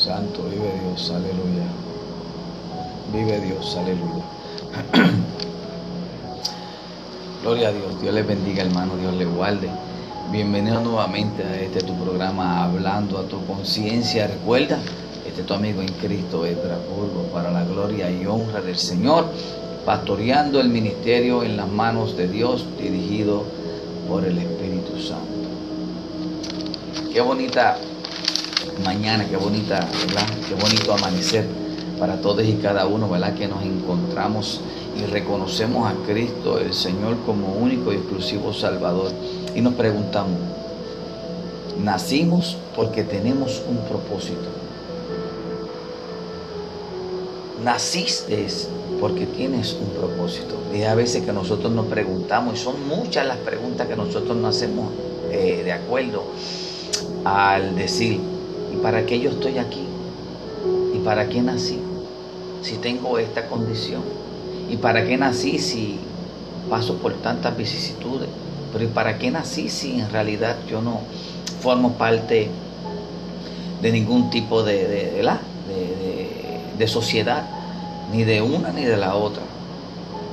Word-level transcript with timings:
Santo, 0.00 0.42
vive 0.44 0.72
Dios, 0.82 1.10
aleluya. 1.10 1.66
Vive 3.12 3.38
Dios, 3.40 3.76
aleluya. 3.76 4.24
Gloria 7.42 7.68
a 7.68 7.72
Dios, 7.72 8.00
Dios 8.00 8.14
les 8.14 8.26
bendiga 8.26 8.62
hermano, 8.62 8.96
Dios 8.96 9.14
les 9.16 9.28
guarde. 9.28 9.68
Bienvenido 10.32 10.80
nuevamente 10.80 11.42
a 11.42 11.60
este 11.60 11.80
tu 11.82 11.94
programa 12.02 12.64
Hablando 12.64 13.18
a 13.18 13.24
tu 13.24 13.44
conciencia. 13.44 14.26
Recuerda, 14.26 14.78
este 15.26 15.42
tu 15.42 15.52
amigo 15.52 15.82
en 15.82 15.92
Cristo, 15.92 16.46
Edra 16.46 16.78
Burgo, 16.78 17.24
para 17.30 17.50
la 17.50 17.64
gloria 17.64 18.10
y 18.10 18.24
honra 18.24 18.62
del 18.62 18.78
Señor, 18.78 19.26
pastoreando 19.84 20.60
el 20.60 20.70
ministerio 20.70 21.42
en 21.42 21.58
las 21.58 21.68
manos 21.68 22.16
de 22.16 22.26
Dios, 22.26 22.64
dirigido 22.78 23.44
por 24.08 24.24
el 24.24 24.38
Espíritu 24.38 24.98
Santo. 24.98 25.26
Qué 27.12 27.20
bonita 27.20 27.76
mañana, 28.84 29.26
qué 29.28 29.36
bonita, 29.36 29.80
¿verdad? 30.06 30.26
Qué 30.48 30.54
bonito 30.54 30.92
amanecer 30.92 31.46
para 31.98 32.20
todos 32.20 32.44
y 32.44 32.54
cada 32.54 32.86
uno, 32.86 33.08
¿verdad? 33.08 33.34
Que 33.34 33.46
nos 33.46 33.62
encontramos 33.62 34.60
y 34.96 35.04
reconocemos 35.06 35.90
a 35.90 35.94
Cristo, 36.06 36.58
el 36.58 36.72
Señor, 36.72 37.18
como 37.26 37.52
único 37.54 37.92
y 37.92 37.96
exclusivo 37.96 38.52
Salvador. 38.52 39.12
Y 39.54 39.60
nos 39.60 39.74
preguntamos, 39.74 40.38
¿nacimos 41.82 42.56
porque 42.74 43.02
tenemos 43.04 43.62
un 43.68 43.78
propósito? 43.88 44.48
Naciste 47.64 48.46
porque 49.00 49.26
tienes 49.26 49.74
un 49.74 49.90
propósito. 49.90 50.56
Y 50.74 50.82
a 50.82 50.94
veces 50.94 51.24
que 51.24 51.32
nosotros 51.32 51.72
nos 51.72 51.86
preguntamos, 51.86 52.54
y 52.54 52.62
son 52.62 52.86
muchas 52.88 53.26
las 53.26 53.36
preguntas 53.38 53.86
que 53.86 53.96
nosotros 53.96 54.36
nos 54.36 54.56
hacemos 54.56 54.90
eh, 55.30 55.62
de 55.64 55.72
acuerdo 55.72 56.24
al 57.24 57.76
decir, 57.76 58.14
¿y 58.14 58.29
para 58.82 59.06
qué 59.06 59.20
yo 59.20 59.30
estoy 59.30 59.58
aquí? 59.58 59.84
¿Y 60.94 60.98
para 61.00 61.28
qué 61.28 61.42
nací? 61.42 61.78
Si 62.62 62.76
tengo 62.76 63.18
esta 63.18 63.46
condición. 63.46 64.02
¿Y 64.68 64.76
para 64.76 65.04
qué 65.04 65.16
nací 65.16 65.58
si 65.58 65.98
paso 66.68 66.96
por 66.96 67.14
tantas 67.14 67.56
vicisitudes? 67.56 68.28
Pero 68.72 68.84
¿y 68.84 68.88
para 68.88 69.18
qué 69.18 69.30
nací 69.30 69.68
si 69.68 70.00
en 70.00 70.10
realidad 70.10 70.56
yo 70.68 70.80
no 70.80 71.00
formo 71.60 71.92
parte 71.94 72.48
de 73.82 73.92
ningún 73.92 74.30
tipo 74.30 74.62
de, 74.62 74.86
de, 74.86 75.10
de, 75.12 75.30
de 76.78 76.88
sociedad? 76.88 77.44
Ni 78.12 78.24
de 78.24 78.42
una 78.42 78.72
ni 78.72 78.84
de 78.84 78.96
la 78.96 79.14
otra. 79.14 79.42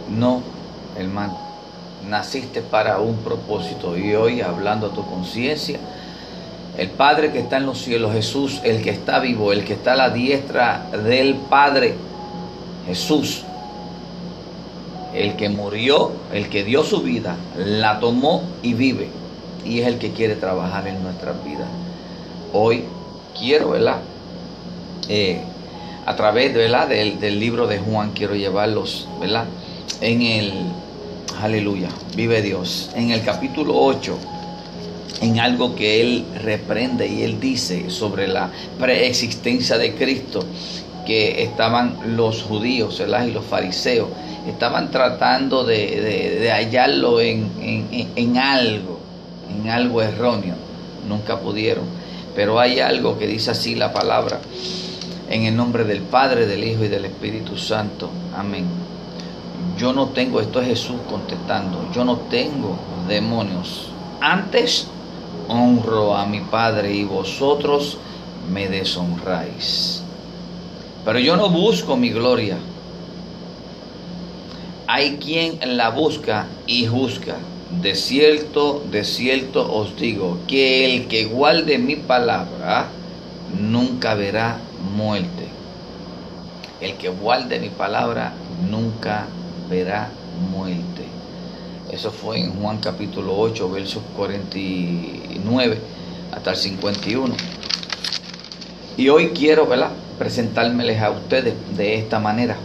No, 0.10 0.42
hermano. 0.98 1.38
Naciste 2.08 2.62
para 2.62 3.00
un 3.00 3.18
propósito 3.18 3.98
y 3.98 4.16
hoy 4.16 4.42
hablando 4.42 4.88
a 4.88 4.90
tu 4.92 5.06
conciencia, 5.06 5.80
el 6.78 6.90
Padre 6.92 7.32
que 7.32 7.40
está 7.40 7.58
en 7.58 7.66
los 7.66 7.80
cielos, 7.82 8.14
Jesús, 8.14 8.62
el 8.64 8.84
que 8.84 8.92
está 8.92 9.20
vivo, 9.20 9.52
el 9.52 9.66
que 9.66 9.74
está 9.74 9.94
a 9.94 9.96
la 9.96 10.10
diestra 10.12 10.88
del 11.04 11.36
Padre, 11.36 11.96
Jesús, 12.86 13.42
el 15.16 15.36
que 15.36 15.50
murió, 15.50 16.12
el 16.32 16.50
que 16.50 16.64
dio 16.64 16.84
su 16.84 17.02
vida, 17.02 17.36
la 17.56 18.00
tomó 18.00 18.44
y 18.62 18.74
vive. 18.76 19.10
Y 19.66 19.80
es 19.80 19.88
el 19.88 19.98
que 19.98 20.12
quiere 20.12 20.36
trabajar 20.36 20.88
en 20.88 21.02
nuestras 21.02 21.44
vidas. 21.44 21.68
Hoy 22.54 22.84
quiero, 23.38 23.72
¿verdad? 23.72 23.98
Eh, 25.10 25.42
a 26.06 26.16
través 26.16 26.54
¿verdad? 26.54 26.88
Del, 26.88 27.20
del 27.20 27.40
libro 27.40 27.66
de 27.66 27.80
Juan, 27.80 28.12
quiero 28.14 28.36
llevarlos, 28.36 29.08
¿verdad? 29.20 29.46
En 30.00 30.22
el, 30.22 30.54
aleluya, 31.42 31.90
vive 32.16 32.44
Dios, 32.44 32.92
en 32.94 33.10
el 33.10 33.24
capítulo 33.24 33.74
8 33.76 34.37
en 35.22 35.40
algo 35.40 35.76
que 35.76 36.02
él 36.02 36.26
reprende 36.44 37.08
y 37.08 37.24
él 37.24 37.40
dice 37.40 37.90
sobre 37.90 38.28
la 38.28 38.50
preexistencia 38.80 39.78
de 39.78 39.96
Cristo 39.96 40.44
que 41.06 41.44
estaban 41.44 42.18
los 42.18 42.44
judíos 42.44 43.02
y 43.02 43.32
los 43.32 43.46
fariseos, 43.46 44.10
estaban 44.48 44.92
tratando 44.92 45.64
de, 45.64 46.50
hallarlo 46.52 47.22
en, 47.22 47.50
en 48.16 48.38
algo, 48.38 49.00
en 49.50 49.70
algo 49.70 50.02
erróneo. 50.02 50.56
Nunca 51.08 51.40
pudieron. 51.40 51.86
Pero 52.36 52.60
hay 52.60 52.82
algo 52.82 53.18
que 53.18 53.26
dice 53.26 53.52
así 53.52 53.74
la 53.74 53.94
palabra, 53.94 54.40
en 55.30 55.44
el 55.46 55.56
nombre 55.56 55.86
del 55.86 56.02
Padre, 56.02 56.46
del 56.46 56.64
Hijo 56.66 56.84
y 56.84 56.90
del 56.90 57.06
Espíritu 57.06 57.58
Santo. 57.58 58.10
Amén. 58.36 58.66
Yo 59.78 59.94
no 59.94 60.10
tengo, 60.10 60.42
esto 60.42 60.62
es 60.62 60.68
Jesús 60.68 60.98
contestando, 61.10 61.90
yo 61.96 62.04
no 62.04 62.18
tengo 62.18 62.78
demonios. 63.08 63.88
Antes 64.20 64.88
honro 65.48 66.16
a 66.16 66.26
mi 66.26 66.42
Padre 66.42 66.94
y 66.94 67.04
vosotros 67.04 67.98
me 68.54 68.68
deshonráis. 68.68 70.02
Pero 71.06 71.20
yo 71.20 71.38
no 71.38 71.50
busco 71.50 71.96
mi 71.96 72.10
gloria. 72.10 72.58
Hay 74.88 75.18
quien 75.18 75.78
la 75.78 75.90
busca 75.90 76.48
y 76.66 76.86
juzga. 76.86 77.38
De 77.82 77.96
cierto, 77.96 78.82
de 78.92 79.04
cierto 79.04 79.74
os 79.74 79.98
digo, 79.98 80.38
que 80.48 80.86
el 80.86 81.08
que 81.08 81.26
guarde 81.26 81.78
mi 81.78 81.96
palabra 81.96 82.88
nunca 83.60 84.16
verá 84.16 84.58
muerte. 84.96 85.48
El 86.82 86.94
que 86.94 87.10
guarde 87.10 87.60
mi 87.60 87.70
palabra 87.70 88.34
nunca 88.70 89.28
verá 89.70 90.10
muerte. 90.52 91.17
Eso 91.92 92.12
fue 92.12 92.40
en 92.40 92.54
Juan 92.60 92.80
capítulo 92.80 93.38
8, 93.38 93.70
versos 93.70 94.04
49 94.16 95.78
hasta 96.34 96.52
el 96.52 96.58
51. 96.58 97.34
Y 98.98 99.10
hoy 99.10 99.30
quiero, 99.30 99.68
¿verdad? 99.68 99.92
Presentármeles 100.20 101.02
a 101.02 101.12
ustedes 101.12 101.54
de 101.78 101.98
esta 101.98 102.20
manera. 102.20 102.58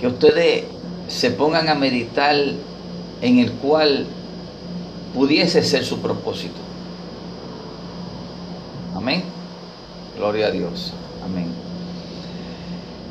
Que 0.00 0.06
ustedes 0.06 0.64
se 1.08 1.30
pongan 1.30 1.68
a 1.68 1.74
meditar 1.74 2.34
en 3.20 3.38
el 3.38 3.52
cual 3.52 4.06
pudiese 5.14 5.62
ser 5.62 5.84
su 5.84 5.98
propósito. 6.00 6.60
Amén. 8.96 9.22
Gloria 10.16 10.46
a 10.46 10.50
Dios. 10.50 10.92
Amén. 11.24 11.61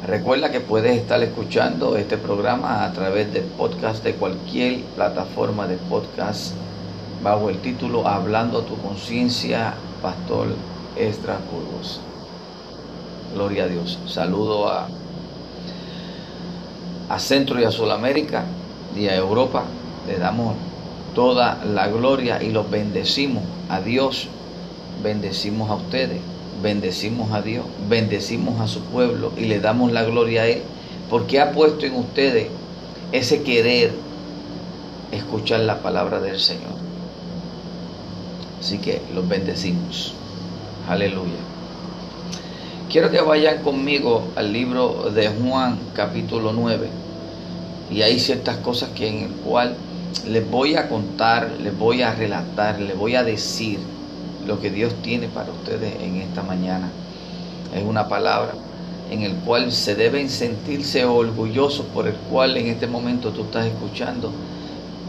Recuerda 0.06 0.50
que 0.52 0.62
puedes 0.62 0.98
estar 0.98 1.22
escuchando 1.22 1.96
este 1.96 2.18
programa 2.18 2.86
a 2.86 2.92
través 2.92 3.32
de 3.32 3.42
podcast 3.42 4.04
de 4.04 4.16
cualquier 4.16 4.82
plataforma 4.96 5.68
de 5.68 5.78
podcast 5.78 6.54
bajo 7.22 7.52
el 7.52 7.60
título 7.60 8.08
Hablando 8.08 8.62
a 8.62 8.66
tu 8.66 8.76
conciencia, 8.78 9.76
Pastor 10.02 10.48
Extra 10.98 11.36
Curvos. 11.36 12.02
Gloria 13.36 13.66
a 13.66 13.68
Dios. 13.68 14.00
Saludo 14.08 14.70
a, 14.70 14.88
a 17.08 17.20
Centro 17.20 17.62
y 17.62 17.66
a 17.66 17.72
Sudamérica 17.72 18.46
y 18.96 19.06
a 19.08 19.16
Europa. 19.16 19.66
Le 20.08 20.18
damos 20.18 20.56
toda 21.14 21.64
la 21.64 21.88
gloria 21.90 22.42
y 22.42 22.50
los 22.50 22.72
bendecimos. 22.72 23.44
A 23.70 23.82
Dios 23.82 24.30
bendecimos 25.04 25.70
a 25.70 25.76
ustedes 25.76 26.31
bendecimos 26.62 27.32
a 27.32 27.42
Dios, 27.42 27.66
bendecimos 27.90 28.60
a 28.62 28.68
su 28.68 28.82
pueblo 28.82 29.32
y 29.38 29.46
le 29.46 29.60
damos 29.60 29.92
la 29.92 30.04
gloria 30.04 30.44
a 30.44 30.48
Él, 30.48 30.62
porque 31.10 31.40
ha 31.40 31.52
puesto 31.52 31.86
en 31.86 31.96
ustedes 31.96 32.48
ese 33.12 33.44
querer 33.44 33.92
escuchar 35.12 35.62
la 35.62 35.82
palabra 35.82 36.20
del 36.20 36.40
Señor. 36.40 36.80
Así 38.60 38.78
que 38.78 39.02
los 39.14 39.28
bendecimos. 39.28 40.14
Aleluya. 40.88 41.40
Quiero 42.92 43.10
que 43.10 43.22
vayan 43.22 43.64
conmigo 43.64 44.28
al 44.36 44.52
libro 44.52 45.12
de 45.14 45.30
Juan 45.30 45.80
capítulo 45.94 46.54
9. 46.54 46.90
Y 47.90 48.02
hay 48.04 48.20
ciertas 48.20 48.58
cosas 48.58 48.90
que 48.90 49.08
en 49.08 49.24
el 49.24 49.32
cual 49.32 49.76
les 50.28 50.50
voy 50.50 50.76
a 50.76 50.90
contar, 50.90 51.52
les 51.62 51.78
voy 51.78 52.02
a 52.02 52.14
relatar, 52.14 52.80
les 52.80 52.98
voy 52.98 53.16
a 53.16 53.24
decir 53.24 53.80
lo 54.46 54.60
que 54.60 54.70
Dios 54.70 54.94
tiene 55.02 55.28
para 55.28 55.52
ustedes 55.52 55.94
en 56.02 56.18
esta 56.18 56.44
mañana. 56.44 56.90
Es 57.76 57.84
una 57.84 58.08
palabra 58.08 58.54
en 59.10 59.24
el 59.24 59.34
cual 59.36 59.72
se 59.72 59.96
deben 59.96 60.30
sentirse 60.30 61.06
orgullosos 61.06 61.86
por 61.88 62.08
el 62.08 62.16
cual 62.16 62.58
en 62.58 62.68
este 62.68 62.88
momento 62.88 63.32
tú 63.32 63.44
estás 63.44 63.66
escuchando 63.66 64.32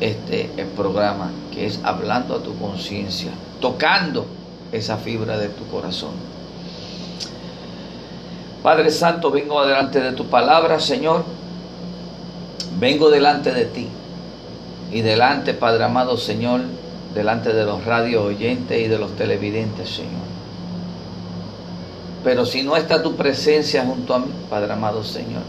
este 0.00 0.50
programa, 0.76 1.31
que 1.52 1.67
es 1.67 1.81
hablando 1.84 2.34
a 2.34 2.43
tu 2.43 2.56
conciencia, 2.58 3.31
tocando 3.61 4.26
esa 4.73 4.96
fibra 4.96 5.38
de 5.38 5.49
tu 5.49 5.67
corazón. 5.69 6.11
Padre 8.62 8.90
Santo, 8.90 9.31
vengo 9.31 9.64
delante 9.67 10.00
de 10.00 10.12
tu 10.12 10.26
palabra, 10.26 10.79
Señor. 10.79 11.25
Vengo 12.79 13.11
delante 13.11 13.52
de 13.52 13.64
ti. 13.67 13.88
Y 14.93 15.00
delante, 15.00 15.55
Padre 15.55 15.84
amado, 15.84 16.17
Señor, 16.17 16.61
delante 17.14 17.53
de 17.53 17.64
los 17.64 17.85
radio 17.85 18.25
oyentes 18.25 18.81
y 18.81 18.88
de 18.88 18.99
los 18.99 19.14
televidentes, 19.17 19.88
Señor. 19.88 20.23
Pero 22.25 22.47
si 22.47 22.62
no 22.62 22.76
está 22.76 23.03
tu 23.03 23.17
presencia 23.17 23.85
junto 23.85 24.14
a 24.14 24.20
mí, 24.20 24.31
Padre 24.49 24.73
amado 24.73 25.03
Señor, 25.03 25.43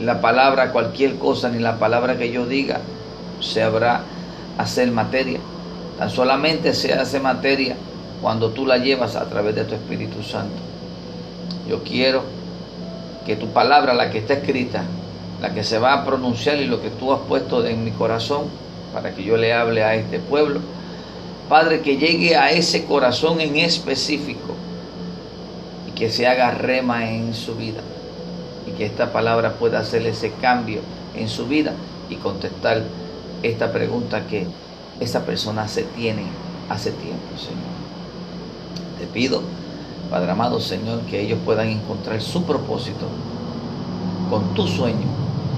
la 0.00 0.20
palabra, 0.20 0.72
cualquier 0.72 1.16
cosa, 1.16 1.48
ni 1.48 1.58
la 1.58 1.78
palabra 1.78 2.16
que 2.16 2.30
yo 2.30 2.46
diga, 2.46 2.80
se 3.40 3.62
habrá 3.62 4.02
hacer 4.58 4.90
materia. 4.90 5.40
Tan 5.98 6.10
solamente 6.10 6.74
se 6.74 6.92
hace 6.92 7.18
materia 7.18 7.76
cuando 8.20 8.50
tú 8.50 8.66
la 8.66 8.78
llevas 8.78 9.16
a 9.16 9.24
través 9.28 9.54
de 9.54 9.64
tu 9.64 9.74
Espíritu 9.74 10.22
Santo. 10.22 10.56
Yo 11.68 11.82
quiero 11.82 12.22
que 13.24 13.36
tu 13.36 13.48
palabra, 13.48 13.94
la 13.94 14.10
que 14.10 14.18
está 14.18 14.34
escrita, 14.34 14.84
la 15.40 15.52
que 15.52 15.64
se 15.64 15.78
va 15.78 15.94
a 15.94 16.04
pronunciar 16.04 16.58
y 16.58 16.66
lo 16.66 16.80
que 16.80 16.90
tú 16.90 17.12
has 17.12 17.20
puesto 17.20 17.66
en 17.66 17.84
mi 17.84 17.90
corazón 17.90 18.44
para 18.92 19.14
que 19.14 19.24
yo 19.24 19.36
le 19.36 19.52
hable 19.52 19.82
a 19.82 19.94
este 19.94 20.18
pueblo, 20.18 20.60
Padre, 21.48 21.80
que 21.80 21.96
llegue 21.96 22.36
a 22.36 22.50
ese 22.50 22.84
corazón 22.86 23.40
en 23.40 23.56
específico 23.56 24.54
y 25.88 25.92
que 25.92 26.10
se 26.10 26.26
haga 26.26 26.50
rema 26.50 27.08
en 27.08 27.34
su 27.34 27.54
vida 27.54 27.80
y 28.66 28.72
que 28.72 28.84
esta 28.84 29.12
palabra 29.12 29.52
pueda 29.52 29.78
hacer 29.78 30.04
ese 30.06 30.32
cambio 30.32 30.80
en 31.14 31.28
su 31.28 31.46
vida 31.46 31.72
y 32.10 32.16
contestar 32.16 32.82
esta 33.44 33.70
pregunta 33.70 34.26
que 34.26 34.46
esa 34.98 35.24
persona 35.24 35.68
se 35.68 35.84
tiene 35.84 36.24
hace 36.68 36.90
tiempo, 36.90 37.38
Señor. 37.38 37.76
Te 38.98 39.06
pido, 39.06 39.42
Padre 40.10 40.32
amado 40.32 40.58
Señor, 40.58 41.00
que 41.02 41.20
ellos 41.20 41.38
puedan 41.44 41.68
encontrar 41.68 42.20
su 42.20 42.42
propósito 42.42 43.06
con 44.30 44.52
tu 44.54 44.66
sueño 44.66 45.06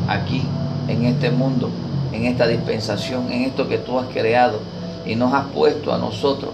aquí, 0.06 0.42
en 0.88 1.06
este 1.06 1.30
mundo, 1.30 1.70
en 2.12 2.26
esta 2.26 2.46
dispensación, 2.46 3.32
en 3.32 3.44
esto 3.44 3.68
que 3.68 3.78
tú 3.78 3.98
has 3.98 4.08
creado 4.08 4.58
y 5.08 5.16
nos 5.16 5.32
has 5.34 5.46
puesto 5.46 5.92
a 5.92 5.98
nosotros 5.98 6.50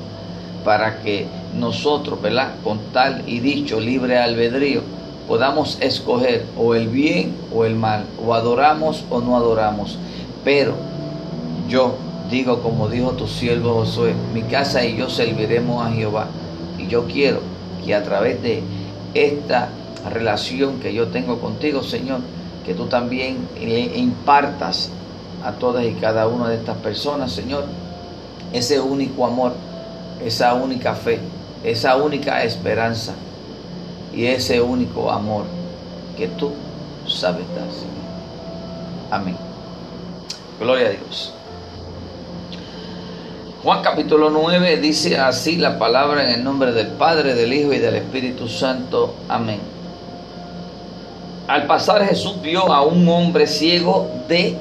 para 0.65 1.03
que 1.03 1.27
nosotros, 1.59 2.23
¿verdad? 2.23 2.55
Con 2.65 2.79
tal 2.93 3.23
y 3.27 3.41
dicho 3.41 3.79
libre 3.79 4.19
albedrío, 4.19 4.81
podamos 5.29 5.77
escoger 5.81 6.47
o 6.56 6.75
el 6.75 6.89
bien 6.89 7.35
o 7.55 7.65
el 7.65 7.77
mal, 7.77 8.06
o 8.25 8.33
adoramos 8.33 9.05
o 9.11 9.21
no 9.21 9.37
adoramos. 9.37 9.99
Pero 10.43 10.75
yo 11.69 11.97
digo 12.31 12.62
como 12.62 12.89
dijo 12.89 13.12
tu 13.12 13.27
siervo 13.27 13.75
Josué, 13.75 14.15
mi 14.33 14.43
casa 14.43 14.85
y 14.85 14.97
yo 14.97 15.11
serviremos 15.11 15.87
a 15.87 15.91
Jehová. 15.91 16.29
Y 16.79 16.87
yo 16.87 17.05
quiero 17.05 17.41
que 17.85 17.95
a 17.95 18.03
través 18.03 18.43
de 18.43 18.62
esta 19.12 19.69
relación 20.11 20.81
que 20.81 20.95
yo 20.95 21.09
tengo 21.09 21.39
contigo, 21.41 21.83
Señor, 21.83 22.21
que 22.65 22.75
tú 22.75 22.87
también 22.87 23.37
le 23.61 23.99
impartas 23.99 24.91
a 25.45 25.53
todas 25.53 25.85
y 25.85 25.93
cada 25.93 26.27
una 26.27 26.49
de 26.49 26.56
estas 26.56 26.77
personas, 26.79 27.33
Señor, 27.33 27.65
ese 28.55 28.81
único 28.81 29.27
amor, 29.27 29.53
esa 30.25 30.55
única 30.55 30.95
fe, 30.95 31.19
esa 31.65 31.97
única 31.97 32.45
esperanza 32.45 33.12
y 34.15 34.27
ese 34.27 34.61
único 34.61 35.11
amor 35.11 35.45
que 36.17 36.29
tú 36.29 36.53
sabes 37.09 37.45
dar, 37.49 37.69
Señor. 37.73 37.91
Amén. 39.11 39.37
Gloria 40.61 40.87
a 40.87 40.91
Dios. 40.91 41.35
Juan 43.65 43.83
capítulo 43.83 44.31
9 44.31 44.77
dice 44.77 45.19
así 45.19 45.56
la 45.56 45.77
palabra 45.77 46.23
en 46.23 46.39
el 46.39 46.45
nombre 46.45 46.71
del 46.73 46.89
Padre, 46.89 47.35
del 47.35 47.53
Hijo 47.53 47.73
y 47.73 47.79
del 47.79 47.97
Espíritu 47.97 48.47
Santo. 48.47 49.17
Amén. 49.29 49.59
Al 51.49 51.67
pasar 51.67 52.06
Jesús 52.06 52.41
vio 52.41 52.73
a 52.73 52.83
un 52.83 53.09
hombre 53.09 53.49
ciego 53.49 54.09
de 54.29 54.56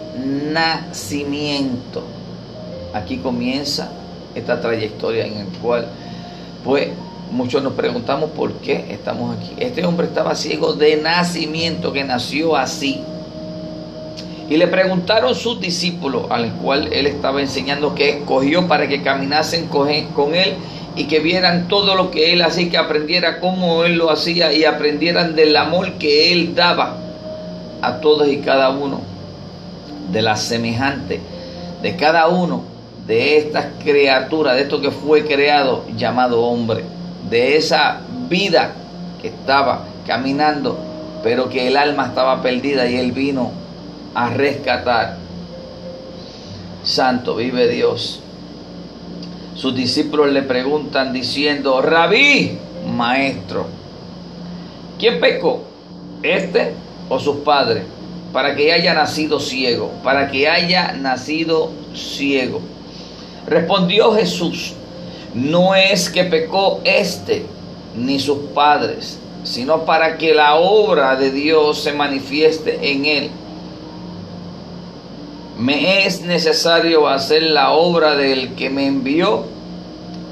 nacimiento. 0.52 2.23
Aquí 2.94 3.18
comienza 3.18 3.90
esta 4.36 4.62
trayectoria 4.62 5.26
en 5.26 5.38
el 5.38 5.48
cual, 5.48 5.88
pues, 6.64 6.90
muchos 7.32 7.64
nos 7.64 7.74
preguntamos 7.74 8.30
por 8.32 8.54
qué 8.56 8.86
estamos 8.90 9.36
aquí. 9.36 9.52
Este 9.58 9.84
hombre 9.86 10.08
estaba 10.08 10.36
ciego 10.36 10.74
de 10.74 10.98
nacimiento, 10.98 11.92
que 11.92 12.04
nació 12.04 12.56
así. 12.56 13.02
Y 14.48 14.58
le 14.58 14.68
preguntaron 14.68 15.34
sus 15.34 15.60
discípulos, 15.60 16.26
al 16.30 16.52
cual 16.54 16.92
él 16.94 17.08
estaba 17.08 17.42
enseñando, 17.42 17.96
que 17.96 18.20
escogió 18.20 18.68
para 18.68 18.88
que 18.88 19.02
caminasen 19.02 19.68
con 19.68 19.90
él 19.90 20.54
y 20.96 21.06
que 21.06 21.20
vieran 21.20 21.68
todo 21.68 21.96
lo 21.96 22.12
que 22.12 22.34
él 22.34 22.44
hacía, 22.44 22.70
que 22.70 22.78
aprendiera 22.78 23.40
cómo 23.40 23.86
él 23.86 23.96
lo 23.96 24.12
hacía 24.12 24.54
y 24.54 24.66
aprendieran 24.66 25.36
del 25.36 25.56
amor 25.56 25.94
que 25.94 26.32
él 26.32 26.54
daba 26.54 26.98
a 27.82 28.00
todos 28.00 28.28
y 28.28 28.38
cada 28.38 28.70
uno, 28.70 29.02
de 30.12 30.22
la 30.22 30.36
semejante, 30.36 31.20
de 31.82 31.96
cada 31.96 32.28
uno 32.28 32.73
de 33.08 33.38
estas 33.38 33.66
criaturas, 33.84 34.56
de 34.56 34.62
esto 34.62 34.82
que 34.82 34.92
fue 34.92 35.26
creado 35.26 35.86
llamado 35.96 36.42
hombre, 36.42 36.84
de 37.30 37.58
esa 37.58 38.02
vida 38.30 38.72
que 39.22 39.28
estaba 39.28 39.86
caminando, 40.08 40.78
pero 41.24 41.50
que 41.50 41.68
el 41.68 41.78
alma 41.78 42.08
estaba 42.08 42.42
perdida 42.42 42.88
y 42.88 42.96
él 42.96 43.12
vino 43.12 43.52
a 44.14 44.30
rescatar. 44.30 45.18
Santo 46.84 47.36
vive 47.36 47.68
Dios. 47.68 48.22
Sus 49.56 49.76
discípulos 49.76 50.32
le 50.32 50.42
preguntan 50.42 51.14
diciendo, 51.14 51.82
Rabí, 51.82 52.58
maestro, 52.88 53.68
¿quién 55.00 55.20
pecó? 55.20 55.64
¿Este 56.22 56.74
o 57.10 57.20
sus 57.20 57.38
padres? 57.38 57.84
Para 58.32 58.56
que 58.56 58.74
haya 58.74 58.94
nacido 58.94 59.40
ciego, 59.40 59.92
para 60.04 60.32
que 60.32 60.50
haya 60.50 60.94
nacido 60.94 61.70
ciego. 61.94 62.62
Respondió 63.48 64.14
Jesús, 64.14 64.74
no 65.34 65.76
es 65.76 66.10
que 66.10 66.24
pecó 66.24 66.80
este 66.84 67.46
ni 67.96 68.20
sus 68.20 68.38
padres, 68.54 69.20
sino 69.44 69.86
para 69.86 70.18
que 70.18 70.34
la 70.34 70.56
obra 70.56 71.16
de 71.16 71.32
Dios 71.32 71.84
se 71.84 71.94
manifieste 71.94 72.92
en 72.92 73.06
él 73.06 73.32
me 75.58 76.06
es 76.06 76.22
necesario 76.22 77.08
hacer 77.08 77.44
la 77.44 77.72
obra 77.72 78.16
del 78.16 78.54
que 78.56 78.70
me 78.70 78.88
envió. 78.88 79.46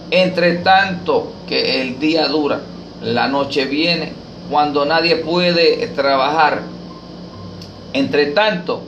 Entre 0.09 0.57
tanto 0.57 1.31
que 1.47 1.81
el 1.81 1.99
día 1.99 2.27
dura, 2.27 2.61
la 3.01 3.27
noche 3.27 3.65
viene, 3.65 4.13
cuando 4.49 4.83
nadie 4.83 5.17
puede 5.17 5.87
trabajar. 5.87 6.63
Entre 7.93 8.27
tanto 8.27 8.81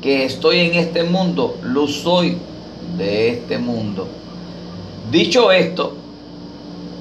que 0.00 0.24
estoy 0.24 0.60
en 0.60 0.74
este 0.74 1.04
mundo, 1.04 1.56
luz 1.62 1.96
soy 2.02 2.38
de 2.98 3.30
este 3.30 3.56
mundo. 3.58 4.06
Dicho 5.10 5.50
esto, 5.52 5.94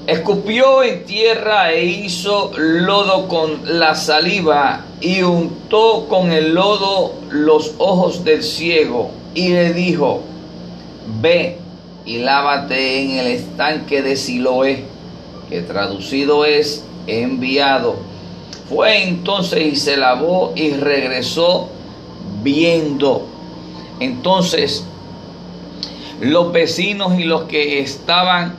escupió 0.06 0.84
en 0.84 1.04
tierra 1.04 1.74
e 1.74 1.86
hizo 1.86 2.52
lodo 2.56 3.28
con 3.28 3.80
la 3.80 3.96
saliva 3.96 4.86
y 5.02 5.24
untó 5.24 6.06
con 6.08 6.32
el 6.32 6.54
lodo 6.54 7.16
los 7.30 7.74
ojos 7.80 8.24
del 8.24 8.44
ciego 8.44 9.12
y 9.34 9.50
le 9.50 9.74
dijo, 9.74 10.22
ve 11.22 11.58
y 12.06 12.20
lávate 12.20 13.02
en 13.02 13.12
el 13.20 13.28
estanque 13.28 14.02
de 14.02 14.16
Siloé, 14.16 14.86
que 15.50 15.62
traducido 15.62 16.46
es 16.46 16.86
enviado. 17.08 17.96
Fue 18.70 19.04
entonces 19.04 19.74
y 19.74 19.76
se 19.76 19.98
lavó 19.98 20.54
y 20.56 20.72
regresó 20.72 21.70
viendo. 22.44 23.26
Entonces 24.00 24.86
los 26.22 26.52
vecinos 26.52 27.20
y 27.20 27.24
los 27.24 27.44
que 27.44 27.80
estaban 27.80 28.56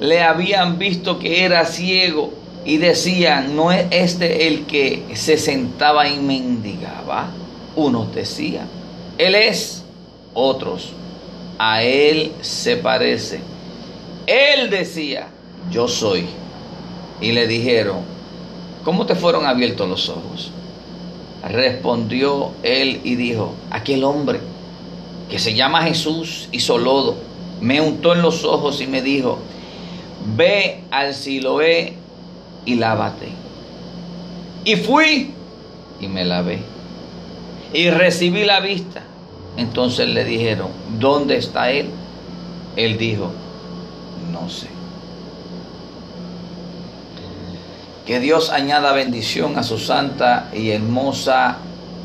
le 0.00 0.22
habían 0.22 0.78
visto 0.78 1.18
que 1.18 1.44
era 1.44 1.64
ciego 1.66 2.32
y 2.64 2.78
decían, 2.78 3.54
¿no 3.54 3.70
es 3.72 3.86
este 3.90 4.48
el 4.48 4.64
que 4.66 5.04
se 5.14 5.36
sentaba 5.36 6.08
y 6.08 6.18
mendigaba? 6.18 7.28
Unos 7.76 8.14
decían, 8.14 8.66
Él 9.18 9.34
es, 9.34 9.84
otros, 10.32 10.92
a 11.58 11.82
Él 11.82 12.32
se 12.40 12.76
parece. 12.76 13.40
Él 14.26 14.70
decía, 14.70 15.28
yo 15.70 15.88
soy. 15.88 16.26
Y 17.20 17.32
le 17.32 17.46
dijeron, 17.46 17.98
¿cómo 18.84 19.06
te 19.06 19.14
fueron 19.14 19.46
abiertos 19.46 19.88
los 19.88 20.08
ojos? 20.08 20.50
Respondió 21.46 22.52
él 22.62 23.00
y 23.04 23.16
dijo, 23.16 23.54
aquel 23.70 24.02
hombre 24.04 24.40
que 25.30 25.38
se 25.38 25.54
llama 25.54 25.82
Jesús 25.82 26.48
hizo 26.52 26.78
lodo, 26.78 27.16
me 27.60 27.80
untó 27.80 28.14
en 28.14 28.22
los 28.22 28.44
ojos 28.44 28.80
y 28.80 28.86
me 28.86 29.02
dijo, 29.02 29.38
ve 30.36 30.82
al 30.90 31.14
Siloé 31.14 31.94
y 32.64 32.74
lávate. 32.74 33.28
Y 34.64 34.76
fui 34.76 35.32
y 36.00 36.08
me 36.08 36.24
lavé. 36.24 36.60
Y 37.72 37.90
recibí 37.90 38.44
la 38.44 38.60
vista. 38.60 39.02
Entonces 39.56 40.08
le 40.08 40.24
dijeron, 40.24 40.68
¿dónde 40.98 41.36
está 41.36 41.70
él? 41.70 41.88
Él 42.76 42.98
dijo, 42.98 43.30
no 44.32 44.48
sé. 44.48 44.68
Que 48.06 48.20
Dios 48.20 48.50
añada 48.50 48.92
bendición 48.92 49.56
a 49.56 49.62
su 49.62 49.78
santa 49.78 50.50
y 50.52 50.70
hermosa 50.70 51.58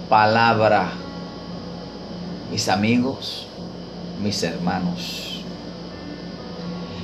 palabra. 0.08 0.92
Mis 2.51 2.68
amigos, 2.68 3.46
mis 4.22 4.41
hermanos. 4.44 5.41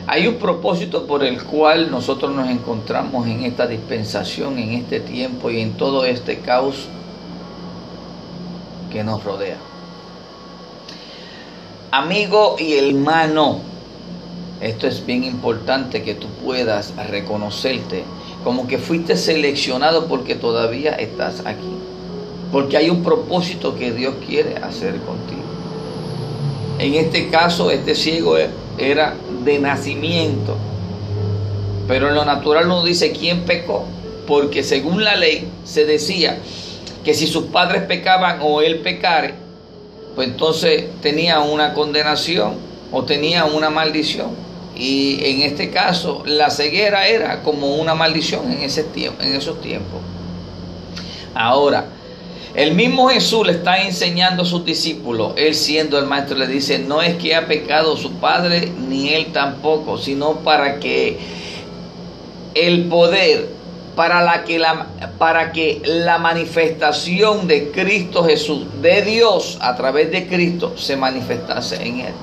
Hay 0.07 0.27
un 0.27 0.35
propósito 0.35 1.05
por 1.07 1.23
el 1.23 1.43
cual 1.43 1.89
nosotros 1.89 2.35
nos 2.35 2.49
encontramos 2.49 3.27
en 3.27 3.43
esta 3.43 3.65
dispensación, 3.67 4.59
en 4.59 4.73
este 4.73 4.99
tiempo 4.99 5.49
y 5.49 5.61
en 5.61 5.73
todo 5.73 6.05
este 6.05 6.39
caos 6.39 6.87
que 8.91 9.03
nos 9.03 9.23
rodea. 9.23 9.57
Amigo 11.91 12.55
y 12.59 12.73
hermano, 12.73 13.59
esto 14.61 14.87
es 14.87 15.05
bien 15.05 15.23
importante 15.23 16.03
que 16.03 16.15
tú 16.15 16.27
puedas 16.43 16.93
reconocerte 17.09 18.03
como 18.43 18.67
que 18.67 18.77
fuiste 18.77 19.17
seleccionado 19.17 20.07
porque 20.07 20.35
todavía 20.35 20.91
estás 20.91 21.45
aquí. 21.45 21.84
Porque 22.55 22.77
hay 22.77 22.89
un 22.89 23.03
propósito 23.03 23.75
que 23.75 23.91
Dios 23.91 24.15
quiere 24.25 24.55
hacer 24.55 24.95
contigo. 25.01 25.41
En 26.79 26.93
este 26.93 27.27
caso, 27.27 27.69
este 27.69 27.95
ciego 27.95 28.37
era 28.77 29.13
de 29.43 29.59
nacimiento. 29.59 30.55
Pero 31.85 32.07
en 32.07 32.15
lo 32.15 32.23
natural 32.23 32.69
no 32.69 32.81
dice 32.81 33.11
quién 33.11 33.41
pecó. 33.41 33.83
Porque 34.25 34.63
según 34.63 35.03
la 35.03 35.17
ley 35.17 35.49
se 35.65 35.85
decía 35.85 36.37
que 37.03 37.13
si 37.13 37.27
sus 37.27 37.47
padres 37.47 37.81
pecaban 37.81 38.39
o 38.41 38.61
él 38.61 38.79
pecare, 38.79 39.33
pues 40.15 40.29
entonces 40.29 40.85
tenía 41.01 41.41
una 41.41 41.73
condenación 41.73 42.53
o 42.89 43.03
tenía 43.03 43.43
una 43.43 43.69
maldición. 43.69 44.29
Y 44.77 45.19
en 45.25 45.41
este 45.41 45.71
caso, 45.71 46.23
la 46.25 46.49
ceguera 46.49 47.05
era 47.05 47.43
como 47.43 47.75
una 47.75 47.95
maldición 47.95 48.49
en, 48.49 48.59
ese 48.59 48.85
tiempo, 48.85 49.21
en 49.21 49.35
esos 49.35 49.59
tiempos. 49.59 49.99
Ahora, 51.33 51.89
el 52.53 52.73
mismo 52.73 53.09
Jesús 53.09 53.45
le 53.45 53.53
está 53.53 53.81
enseñando 53.83 54.43
a 54.43 54.45
sus 54.45 54.63
discípulos, 54.63 55.33
él 55.35 55.55
siendo 55.55 55.99
el 55.99 56.05
maestro, 56.05 56.37
le 56.37 56.47
dice, 56.47 56.79
no 56.79 57.01
es 57.01 57.15
que 57.15 57.35
ha 57.35 57.47
pecado 57.47 57.97
su 57.97 58.13
padre, 58.13 58.71
ni 58.87 59.13
él 59.13 59.27
tampoco, 59.33 59.97
sino 59.97 60.37
para 60.37 60.79
que 60.79 61.17
el 62.53 62.85
poder 62.85 63.49
para, 63.95 64.21
la 64.21 64.43
que 64.43 64.59
la, 64.59 64.87
para 65.17 65.51
que 65.51 65.81
la 65.85 66.17
manifestación 66.17 67.47
de 67.47 67.71
Cristo 67.71 68.23
Jesús, 68.23 68.65
de 68.81 69.01
Dios 69.01 69.57
a 69.61 69.75
través 69.75 70.11
de 70.11 70.27
Cristo, 70.27 70.73
se 70.77 70.95
manifestase 70.97 71.75
en 71.85 71.99
él. 72.01 72.13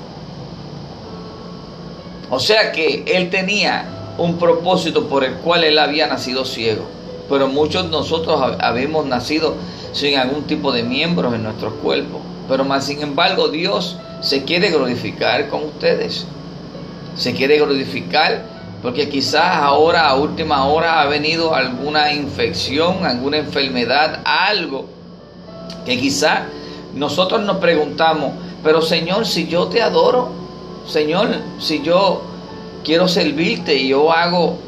O 2.30 2.38
sea 2.38 2.72
que 2.72 3.04
él 3.06 3.30
tenía 3.30 3.84
un 4.18 4.38
propósito 4.38 5.08
por 5.08 5.24
el 5.24 5.34
cual 5.34 5.64
él 5.64 5.78
había 5.78 6.06
nacido 6.06 6.44
ciego. 6.44 6.86
Pero 7.28 7.48
muchos 7.48 7.84
de 7.84 7.90
nosotros 7.90 8.40
habíamos 8.60 9.06
nacido 9.06 9.54
sin 9.92 10.18
algún 10.18 10.44
tipo 10.44 10.72
de 10.72 10.82
miembros 10.82 11.34
en 11.34 11.44
nuestro 11.44 11.74
cuerpo. 11.76 12.20
Pero 12.48 12.64
más 12.64 12.84
sin 12.84 13.02
embargo 13.02 13.48
Dios 13.48 13.98
se 14.20 14.44
quiere 14.44 14.70
glorificar 14.70 15.48
con 15.48 15.64
ustedes. 15.64 16.26
Se 17.16 17.32
quiere 17.34 17.58
glorificar 17.58 18.52
porque 18.82 19.08
quizás 19.08 19.56
ahora 19.56 20.08
a 20.08 20.16
última 20.16 20.66
hora 20.66 21.00
ha 21.00 21.06
venido 21.06 21.54
alguna 21.54 22.12
infección, 22.12 23.06
alguna 23.06 23.38
enfermedad, 23.38 24.20
algo 24.24 24.86
que 25.86 25.98
quizás 25.98 26.42
nosotros 26.94 27.42
nos 27.42 27.58
preguntamos, 27.58 28.32
pero 28.62 28.82
Señor, 28.82 29.26
si 29.26 29.46
yo 29.46 29.68
te 29.68 29.82
adoro, 29.82 30.30
Señor, 30.86 31.28
si 31.60 31.80
yo 31.82 32.22
quiero 32.84 33.06
servirte 33.06 33.76
y 33.76 33.88
yo 33.88 34.12
hago 34.12 34.58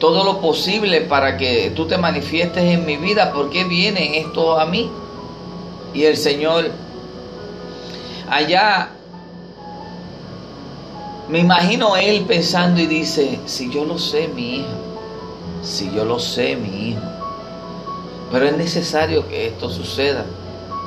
todo 0.00 0.24
lo 0.24 0.40
posible 0.40 1.02
para 1.02 1.36
que 1.36 1.70
tú 1.76 1.86
te 1.86 1.98
manifiestes 1.98 2.64
en 2.64 2.84
mi 2.86 2.96
vida, 2.96 3.32
¿por 3.32 3.50
qué 3.50 3.64
viene 3.64 4.18
esto 4.18 4.58
a 4.58 4.64
mí? 4.64 4.90
Y 5.94 6.04
el 6.04 6.16
Señor 6.16 6.70
allá 8.28 8.90
me 11.28 11.40
imagino 11.40 11.96
él 11.96 12.24
pensando 12.26 12.80
y 12.80 12.86
dice, 12.86 13.38
si 13.44 13.70
yo 13.70 13.84
lo 13.84 13.98
sé, 13.98 14.28
mi 14.28 14.56
hijo, 14.56 14.68
si 15.62 15.92
yo 15.92 16.04
lo 16.04 16.18
sé, 16.18 16.56
mi 16.56 16.90
hijo, 16.90 17.02
pero 18.32 18.46
es 18.46 18.56
necesario 18.56 19.28
que 19.28 19.48
esto 19.48 19.68
suceda, 19.68 20.24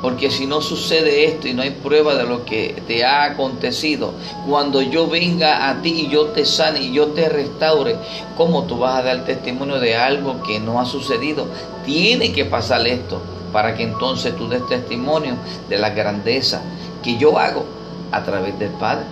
porque 0.04 0.30
si 0.30 0.46
no 0.46 0.60
sucede 0.60 1.24
esto 1.24 1.48
y 1.48 1.54
no 1.54 1.62
hay 1.62 1.70
prueba 1.70 2.14
de 2.16 2.26
lo 2.26 2.44
que 2.44 2.76
te 2.86 3.06
ha 3.06 3.24
acontecido, 3.24 4.12
cuando 4.46 4.82
yo 4.82 5.08
venga 5.08 5.70
a 5.70 5.82
ti 5.82 6.08
y 6.08 6.10
yo 6.10 6.26
te 6.26 6.44
sane 6.44 6.82
y 6.82 6.92
yo 6.92 7.08
te 7.08 7.30
restaure, 7.30 7.96
¿cómo 8.36 8.66
tú 8.66 8.80
vas 8.80 9.00
a 9.00 9.04
dar 9.04 9.24
testimonio 9.24 9.80
de 9.80 9.96
algo 9.96 10.44
que 10.44 10.60
no 10.60 10.82
ha 10.82 10.86
sucedido? 10.86 11.48
Tiene 11.86 12.34
que 12.34 12.44
pasar 12.44 12.86
esto 12.86 13.22
para 13.54 13.76
que 13.76 13.84
entonces 13.84 14.36
tú 14.36 14.50
des 14.50 14.68
testimonio 14.68 15.36
de 15.70 15.78
la 15.78 15.92
grandeza 15.92 16.62
que 17.02 17.16
yo 17.18 17.40
hago 17.40 17.64
a 18.12 18.24
través 18.24 18.60
del 18.60 18.72
Padre. 18.72 19.06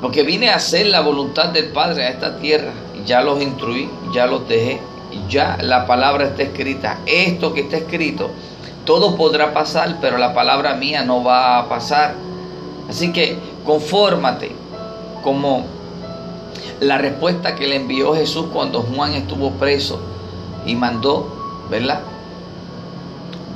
Porque 0.00 0.22
vine 0.22 0.50
a 0.50 0.56
hacer 0.56 0.86
la 0.86 1.00
voluntad 1.00 1.48
del 1.48 1.70
Padre 1.70 2.04
a 2.04 2.10
esta 2.10 2.38
tierra. 2.38 2.70
Ya 3.04 3.20
los 3.20 3.42
instruí, 3.42 3.90
ya 4.14 4.26
los 4.26 4.48
dejé, 4.48 4.80
ya 5.28 5.58
la 5.60 5.88
palabra 5.88 6.26
está 6.26 6.44
escrita. 6.44 7.00
Esto 7.04 7.52
que 7.52 7.62
está 7.62 7.78
escrito, 7.78 8.30
todo 8.84 9.16
podrá 9.16 9.52
pasar, 9.52 9.98
pero 10.00 10.18
la 10.18 10.34
palabra 10.34 10.74
mía 10.74 11.04
no 11.04 11.22
va 11.22 11.58
a 11.58 11.68
pasar. 11.68 12.14
Así 12.88 13.12
que 13.12 13.38
confórmate 13.64 14.52
como 15.22 15.64
la 16.80 16.98
respuesta 16.98 17.54
que 17.54 17.68
le 17.68 17.76
envió 17.76 18.14
Jesús 18.14 18.46
cuando 18.52 18.82
Juan 18.82 19.14
estuvo 19.14 19.52
preso 19.52 20.00
y 20.66 20.74
mandó, 20.74 21.64
¿verdad? 21.70 22.00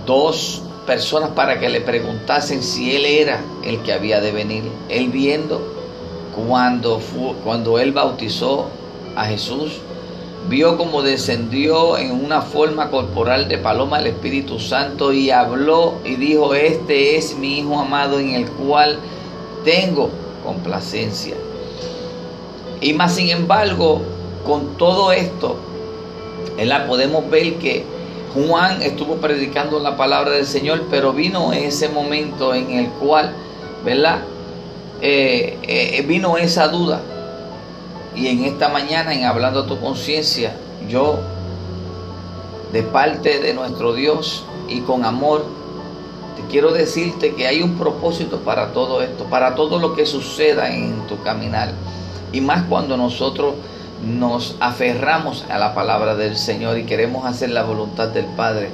Dos 0.07 0.63
personas 0.87 1.31
para 1.31 1.59
que 1.59 1.69
le 1.69 1.81
preguntasen 1.81 2.63
si 2.63 2.95
él 2.95 3.05
era 3.05 3.41
el 3.65 3.83
que 3.83 3.93
había 3.93 4.21
de 4.21 4.31
venir. 4.31 4.71
Él 4.89 5.09
viendo 5.09 5.61
cuando, 6.37 7.01
cuando 7.43 7.79
él 7.81 7.93
bautizó 7.93 8.67
a 9.17 9.25
Jesús, 9.25 9.81
vio 10.49 10.77
como 10.77 11.03
descendió 11.03 11.99
en 11.99 12.13
una 12.13 12.41
forma 12.43 12.91
corporal 12.91 13.49
de 13.49 13.59
paloma 13.59 13.99
el 13.99 14.09
Espíritu 14.09 14.61
Santo 14.61 15.13
y 15.13 15.31
habló 15.31 15.95
y 16.05 16.17
dijo, 16.17 16.55
este 16.55 17.17
es 17.17 17.37
mi 17.37 17.59
Hijo 17.59 17.79
amado 17.79 18.19
en 18.19 18.31
el 18.31 18.47
cual 18.47 18.99
tengo 19.65 20.11
complacencia. 20.45 21.35
Y 22.81 22.93
más 22.93 23.15
sin 23.15 23.31
embargo, 23.31 24.03
con 24.45 24.77
todo 24.77 25.11
esto, 25.13 25.57
la 26.65 26.87
podemos 26.87 27.29
ver 27.29 27.55
que 27.55 27.85
Juan 28.35 28.83
estuvo 28.83 29.17
predicando 29.17 29.81
la 29.81 29.97
palabra 29.97 30.33
del 30.33 30.47
Señor, 30.47 30.85
pero 30.91 31.13
vino 31.13 31.53
ese 31.53 31.89
momento 31.89 32.55
en 32.55 32.71
el 32.71 32.89
cual, 32.91 33.33
¿verdad? 33.85 34.21
Eh, 35.01 35.59
eh, 35.63 36.05
vino 36.07 36.37
esa 36.37 36.69
duda. 36.69 37.01
Y 38.17 38.29
en 38.29 38.45
esta 38.45 38.69
mañana, 38.71 39.13
en 39.13 39.25
hablando 39.25 39.61
a 39.61 39.67
tu 39.67 39.79
conciencia, 39.79 40.57
yo, 40.89 41.19
de 42.73 42.83
parte 42.83 43.41
de 43.41 43.53
nuestro 43.53 43.93
Dios 43.93 44.45
y 44.69 44.81
con 44.81 45.05
amor, 45.05 45.45
te 46.35 46.43
quiero 46.51 46.73
decirte 46.73 47.35
que 47.35 47.47
hay 47.47 47.63
un 47.63 47.77
propósito 47.77 48.39
para 48.39 48.73
todo 48.73 49.03
esto, 49.03 49.25
para 49.25 49.55
todo 49.55 49.79
lo 49.79 49.95
que 49.95 50.07
suceda 50.07 50.75
en 50.75 51.07
tu 51.07 51.23
caminar. 51.23 51.73
Y 52.33 52.41
más 52.41 52.65
cuando 52.65 52.97
nosotros 52.97 53.55
nos 54.03 54.57
aferramos 54.61 55.45
a 55.51 55.59
la 55.59 55.75
palabra 55.75 56.17
del 56.17 56.37
Señor 56.37 56.79
y 56.79 56.85
queremos 56.85 57.27
hacer 57.27 57.51
la 57.51 57.65
voluntad 57.65 58.09
del 58.09 58.27
Padre. 58.27 58.71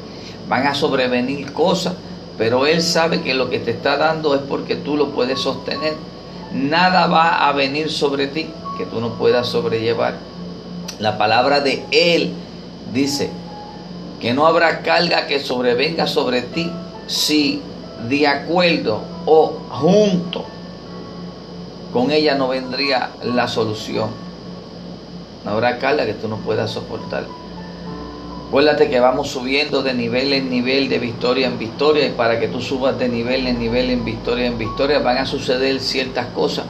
Van 0.49 0.69
a 0.69 0.75
sobrevenir 0.75 1.53
cosas, 1.53 1.95
pero 2.39 2.67
Él 2.67 2.81
sabe 2.81 3.23
que 3.23 3.35
lo 3.35 3.51
que 3.51 3.59
te 3.59 3.73
está 3.73 3.97
dando 3.97 4.37
es 4.37 4.41
porque 4.41 4.77
tú 4.77 4.97
lo 4.97 5.11
puedes 5.11 5.41
sostener 5.41 5.95
nada 6.53 7.07
va 7.07 7.49
a 7.49 7.53
venir 7.53 7.91
sobre 7.91 8.27
ti 8.27 8.49
que 8.83 8.91
tú 8.91 9.01
no 9.01 9.11
puedas 9.11 9.47
sobrellevar. 9.47 10.15
La 10.99 11.17
palabra 11.17 11.61
de 11.61 11.85
Él 11.93 12.33
dice 12.93 13.31
que 14.21 14.35
no 14.35 14.45
habrá 14.45 14.83
carga 14.83 15.29
que 15.29 15.39
sobrevenga 15.39 16.09
sobre 16.09 16.43
ti 16.43 16.69
si 17.07 17.63
de 18.09 18.27
acuerdo 18.27 19.01
o 19.25 19.53
junto 19.69 20.45
con 21.93 22.11
ella 22.11 22.35
no 22.35 22.49
vendría 22.49 23.11
la 23.23 23.47
solución. 23.47 24.11
No 25.45 25.53
habrá 25.53 25.79
carga 25.79 26.05
que 26.05 26.15
tú 26.15 26.27
no 26.27 26.39
puedas 26.39 26.73
soportar. 26.73 27.27
Acuérdate 28.49 28.91
que 28.91 28.99
vamos 28.99 29.31
subiendo 29.31 29.83
de 29.83 29.95
nivel 29.95 30.33
en 30.33 30.51
nivel, 30.51 30.89
de 30.89 30.99
victoria 30.99 31.47
en 31.47 31.59
victoria, 31.59 32.07
y 32.07 32.11
para 32.11 32.41
que 32.41 32.49
tú 32.49 32.61
subas 32.61 32.99
de 32.99 33.09
nivel 33.09 33.47
en 33.47 33.61
nivel, 33.61 33.91
en 33.91 34.05
victoria 34.05 34.47
en 34.47 34.59
victoria, 34.59 34.99
van 34.99 35.19
a 35.19 35.27
suceder 35.27 35.81
ciertas 35.81 36.27
cosas 36.35 36.67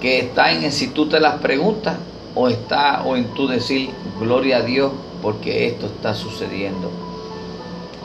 que 0.00 0.20
están 0.20 0.64
en 0.64 0.72
si 0.72 0.88
tú 0.88 1.08
te 1.08 1.20
las 1.20 1.36
preguntas 1.36 1.96
o 2.34 2.48
está 2.48 3.02
o 3.04 3.16
en 3.16 3.26
tu 3.34 3.46
decir 3.46 3.90
gloria 4.18 4.58
a 4.58 4.62
Dios 4.62 4.92
porque 5.22 5.66
esto 5.66 5.86
está 5.86 6.14
sucediendo. 6.14 6.90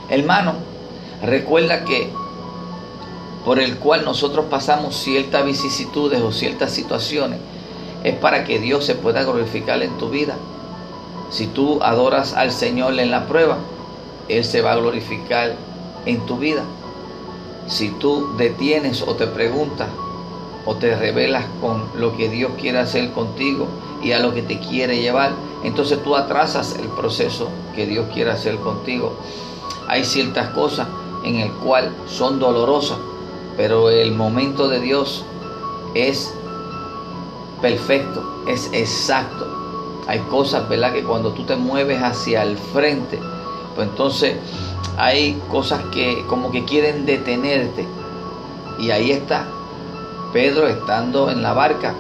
Hermano, 0.10 0.54
recuerda 1.24 1.86
que 1.86 2.10
por 3.46 3.60
el 3.60 3.78
cual 3.78 4.04
nosotros 4.04 4.46
pasamos 4.50 4.96
ciertas 4.96 5.46
vicisitudes 5.46 6.22
o 6.22 6.32
ciertas 6.32 6.72
situaciones 6.72 7.40
es 8.04 8.16
para 8.16 8.44
que 8.44 8.60
Dios 8.60 8.86
se 8.86 8.96
pueda 8.96 9.24
glorificar 9.24 9.82
en 9.82 9.98
tu 9.98 10.10
vida. 10.10 10.36
Si 11.30 11.48
tú 11.48 11.82
adoras 11.82 12.34
al 12.34 12.52
Señor 12.52 13.00
en 13.00 13.12
la 13.12 13.28
prueba, 13.28 13.58
Él 14.30 14.44
se 14.44 14.62
va 14.62 14.74
a 14.74 14.78
glorificar 14.78 15.56
en 16.06 16.26
tu 16.26 16.38
vida. 16.38 16.64
Si 17.68 17.90
tú 17.90 18.36
detienes 18.38 19.02
o 19.02 19.16
te 19.16 19.28
preguntas 19.28 19.90
o 20.66 20.76
te 20.76 20.96
revelas 20.96 21.46
con 21.62 21.84
lo 21.96 22.18
que 22.18 22.30
Dios 22.30 22.52
quiere 22.60 22.80
hacer 22.80 23.12
contigo 23.12 23.68
y 24.02 24.12
a 24.12 24.20
lo 24.20 24.34
que 24.34 24.42
te 24.42 24.60
quiere 24.60 25.00
llevar, 25.00 25.34
entonces 25.64 26.04
tú 26.04 26.16
atrasas 26.16 26.76
el 26.80 26.88
proceso 26.90 27.50
que 27.76 27.86
Dios 27.86 28.08
quiere 28.14 28.32
hacer 28.32 28.58
contigo. 28.58 29.14
Hay 29.88 30.04
ciertas 30.04 30.50
cosas 30.50 30.88
en 31.24 31.36
el 31.38 31.52
cual 31.52 31.92
son 32.08 32.40
dolorosas, 32.40 32.98
pero 33.58 33.90
el 33.90 34.12
momento 34.12 34.68
de 34.68 34.80
Dios 34.80 35.24
es 35.94 36.34
perfecto, 37.62 38.44
es 38.48 38.70
exacto. 38.74 39.48
Hay 40.08 40.20
cosas, 40.20 40.68
¿verdad? 40.70 40.94
Que 40.94 41.04
cuando 41.04 41.32
tú 41.32 41.46
te 41.46 41.56
mueves 41.56 42.02
hacia 42.02 42.44
el 42.44 42.58
frente, 42.58 43.20
pues 43.76 43.88
entonces 43.88 44.36
hay 44.98 45.42
cosas 45.50 45.84
que 45.86 46.24
como 46.28 46.52
que 46.52 46.64
quieren 46.64 47.06
detenerte. 47.06 47.88
Y 48.78 48.92
ahí 48.92 49.12
está 49.12 49.48
Pedro 50.36 50.68
estando 50.68 51.32
en 51.32 51.42
la 51.42 51.54
barca, 51.54 51.96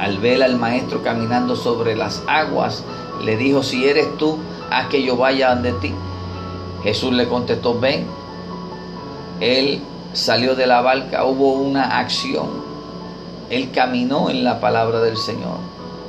al 0.00 0.18
ver 0.18 0.42
al 0.42 0.56
maestro 0.56 1.04
caminando 1.04 1.54
sobre 1.54 1.94
las 1.94 2.24
aguas, 2.26 2.82
le 3.22 3.36
dijo, 3.36 3.62
si 3.62 3.86
eres 3.86 4.16
tú, 4.18 4.38
haz 4.68 4.88
que 4.88 5.04
yo 5.04 5.16
vaya 5.16 5.52
ante 5.52 5.72
ti. 5.74 5.94
Jesús 6.82 7.12
le 7.12 7.28
contestó, 7.28 7.78
ven. 7.78 8.04
Él 9.38 9.80
salió 10.12 10.56
de 10.56 10.66
la 10.66 10.80
barca, 10.80 11.22
hubo 11.22 11.52
una 11.52 12.00
acción. 12.00 12.48
Él 13.48 13.70
caminó 13.70 14.28
en 14.28 14.42
la 14.42 14.58
palabra 14.58 14.98
del 14.98 15.16
Señor. 15.16 15.58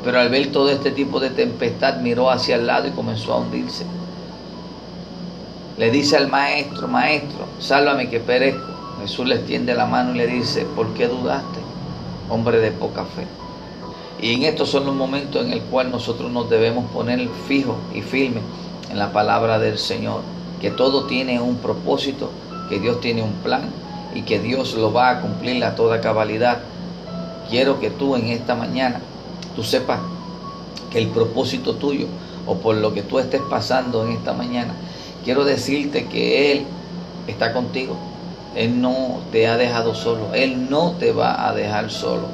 Pero 0.03 0.20
al 0.20 0.29
ver 0.29 0.51
todo 0.51 0.72
este 0.72 0.89
tipo 0.89 1.20
de 1.20 1.29
tempestad, 1.29 1.98
miró 1.98 2.32
hacia 2.32 2.56
el 2.56 2.65
lado 2.65 2.88
y 2.88 2.91
comenzó 2.94 3.34
a 3.34 3.38
hundirse. 3.38 3.86
Le 5.77 5.91
dice 5.91 6.17
al 6.17 6.29
maestro, 6.29 6.88
maestro, 6.88 7.46
sálvame 7.60 8.10
que 8.10 8.20
perezco. 8.20 8.76
Jesús 9.08 9.26
le 9.26 9.36
extiende 9.36 9.74
la 9.74 9.86
mano 9.86 10.14
y 10.14 10.18
le 10.18 10.28
dice, 10.28 10.66
¿por 10.76 10.94
qué 10.94 11.08
dudaste, 11.08 11.60
hombre 12.30 12.60
de 12.60 12.72
poca 12.72 13.06
fe? 13.06 13.26
Y 14.20 14.34
en 14.34 14.44
estos 14.44 14.70
son 14.70 14.86
los 14.86 14.94
momentos 14.94 15.46
en 15.46 15.54
el 15.54 15.62
cual 15.62 15.92
nosotros 15.92 16.30
nos 16.30 16.50
debemos 16.50 16.92
poner 16.92 17.26
fijo 17.48 17.78
y 17.96 18.02
firme 18.02 18.42
en 18.92 19.00
la 19.00 19.14
palabra 19.14 19.60
del 19.60 19.78
Señor, 19.78 20.24
que 20.60 20.72
todo 20.72 21.06
tiene 21.06 21.40
un 21.40 21.56
propósito, 21.56 22.32
que 22.68 22.82
Dios 22.82 23.00
tiene 23.00 23.22
un 23.24 23.32
plan 23.32 23.70
y 24.14 24.24
que 24.24 24.40
Dios 24.40 24.74
lo 24.74 24.92
va 24.92 25.12
a 25.12 25.22
cumplir 25.22 25.64
a 25.64 25.76
toda 25.76 26.02
cabalidad. 26.02 26.58
Quiero 27.50 27.80
que 27.80 27.90
tú 27.90 28.18
en 28.18 28.28
esta 28.28 28.56
mañana, 28.56 29.00
tú 29.56 29.64
sepas 29.64 30.02
que 30.92 30.98
el 30.98 31.08
propósito 31.08 31.76
tuyo 31.76 32.08
o 32.46 32.56
por 32.56 32.76
lo 32.76 32.94
que 32.94 33.04
tú 33.04 33.20
estés 33.20 33.42
pasando 33.50 34.06
en 34.06 34.12
esta 34.12 34.34
mañana, 34.34 34.74
quiero 35.24 35.46
decirte 35.46 36.08
que 36.08 36.52
Él 36.52 36.66
está 37.26 37.54
contigo. 37.54 37.96
Él 38.58 38.82
no 38.82 39.22
te 39.32 39.48
ha 39.48 39.58
dejado 39.58 39.96
solo. 39.96 40.34
Él 40.34 40.70
no 40.70 40.94
te 41.00 41.12
va 41.12 41.48
a 41.48 41.54
dejar 41.54 41.92
solo. 41.92 42.28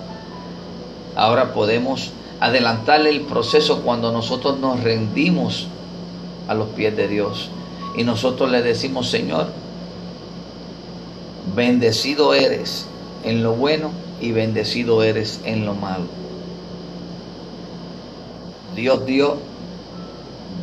Ahora 1.15 1.53
podemos 1.53 2.11
adelantarle 2.39 3.09
el 3.09 3.21
proceso 3.21 3.81
cuando 3.81 4.11
nosotros 4.11 4.59
nos 4.59 4.81
rendimos 4.81 5.67
a 6.47 6.53
los 6.53 6.69
pies 6.69 6.95
de 6.97 7.07
Dios 7.07 7.49
y 7.95 8.03
nosotros 8.03 8.51
le 8.51 8.61
decimos, 8.61 9.09
Señor, 9.09 9.47
bendecido 11.55 12.33
eres 12.33 12.87
en 13.23 13.43
lo 13.43 13.53
bueno 13.53 13.91
y 14.19 14.31
bendecido 14.31 15.03
eres 15.03 15.41
en 15.45 15.65
lo 15.65 15.73
malo. 15.73 16.05
Dios 18.75 19.05
dio, 19.05 19.37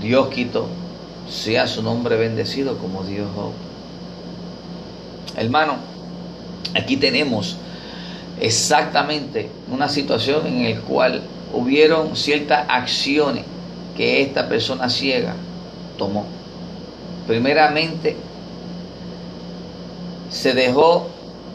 Dios 0.02 0.28
quitó, 0.28 0.66
sea 1.28 1.68
su 1.68 1.82
nombre 1.82 2.16
bendecido 2.16 2.76
como 2.78 3.04
Dios. 3.04 3.28
Hermano, 5.40 5.76
aquí 6.74 6.98
tenemos 6.98 7.56
exactamente 8.38 9.48
una 9.72 9.88
situación 9.88 10.46
en 10.46 10.74
la 10.74 10.80
cual 10.82 11.22
hubieron 11.54 12.14
ciertas 12.14 12.66
acciones 12.68 13.44
que 13.96 14.20
esta 14.20 14.50
persona 14.50 14.90
ciega 14.90 15.34
tomó. 15.96 16.26
Primeramente, 17.26 18.16
se 20.28 20.52
dejó 20.52 21.08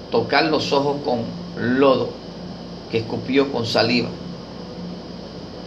tocar 0.09 0.45
los 0.45 0.73
ojos 0.73 0.97
con 1.05 1.19
lodo 1.79 2.09
que 2.89 2.97
escupió 2.97 3.51
con 3.51 3.67
saliva. 3.67 4.09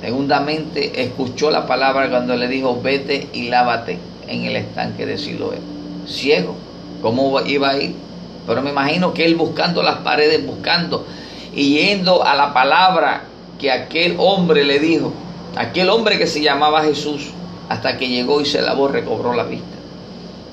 Segundamente, 0.00 1.04
escuchó 1.04 1.52
la 1.52 1.68
palabra 1.68 2.10
cuando 2.10 2.34
le 2.34 2.48
dijo, 2.48 2.80
vete 2.82 3.28
y 3.32 3.48
lávate 3.48 4.00
en 4.26 4.44
el 4.44 4.56
estanque 4.56 5.06
de 5.06 5.18
Siloé. 5.18 5.58
Ciego, 6.06 6.56
¿cómo 7.02 7.40
iba 7.40 7.70
a 7.70 7.78
ir? 7.78 8.07
Pero 8.48 8.62
me 8.62 8.70
imagino 8.70 9.12
que 9.12 9.26
él 9.26 9.34
buscando 9.34 9.82
las 9.82 9.98
paredes, 9.98 10.44
buscando 10.44 11.06
y 11.54 11.74
yendo 11.74 12.24
a 12.24 12.34
la 12.34 12.54
palabra 12.54 13.24
que 13.58 13.70
aquel 13.70 14.16
hombre 14.18 14.64
le 14.64 14.78
dijo, 14.78 15.12
aquel 15.54 15.90
hombre 15.90 16.18
que 16.18 16.26
se 16.26 16.40
llamaba 16.40 16.82
Jesús, 16.82 17.28
hasta 17.68 17.98
que 17.98 18.08
llegó 18.08 18.40
y 18.40 18.46
se 18.46 18.62
lavó, 18.62 18.88
recobró 18.88 19.34
la 19.34 19.44
vista. 19.44 19.76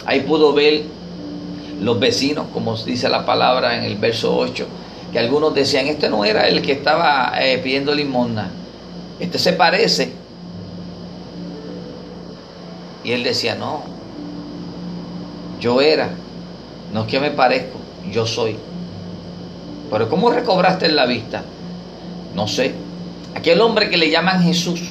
Ahí 0.06 0.22
pudo 0.22 0.52
ver 0.52 0.84
los 1.80 1.98
vecinos, 1.98 2.48
como 2.54 2.76
dice 2.76 3.08
la 3.08 3.26
palabra 3.26 3.78
en 3.78 3.86
el 3.86 3.96
verso 3.96 4.36
8, 4.36 4.68
que 5.14 5.20
algunos 5.20 5.56
decían, 5.56 5.88
este 5.88 6.10
no 6.10 6.26
era 6.26 6.50
el 6.50 6.62
que 6.62 6.74
estaba 6.74 7.32
eh, 7.40 7.60
pidiendo 7.60 7.96
limosna, 7.96 8.50
este 9.22 9.40
se 9.40 9.54
parece. 9.54 10.12
Y 13.06 13.14
él 13.14 13.24
decía, 13.24 13.56
no, 13.56 13.84
yo 15.62 15.80
era, 15.80 16.10
no 16.92 17.04
es 17.04 17.08
que 17.08 17.22
me 17.22 17.32
parezco, 17.32 17.85
yo 18.12 18.26
soy. 18.26 18.56
Pero 19.90 20.10
¿cómo 20.10 20.32
recobraste 20.32 20.90
la 20.90 21.06
vista? 21.06 21.44
No 22.34 22.48
sé. 22.48 22.74
Aquel 23.34 23.62
hombre 23.62 23.90
que 23.90 23.98
le 23.98 24.10
llaman 24.10 24.44
Jesús, 24.44 24.82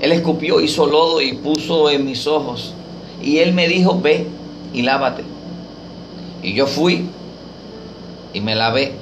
él 0.00 0.12
escupió, 0.12 0.60
hizo 0.60 0.86
lodo 0.86 1.20
y 1.20 1.34
puso 1.34 1.90
en 1.90 2.04
mis 2.04 2.26
ojos. 2.26 2.74
Y 3.22 3.38
él 3.38 3.52
me 3.52 3.68
dijo, 3.68 4.00
ve 4.00 4.26
y 4.72 4.82
lávate. 4.82 5.22
Y 6.42 6.54
yo 6.54 6.66
fui 6.66 7.06
y 8.32 8.40
me 8.40 8.54
lavé 8.54 8.92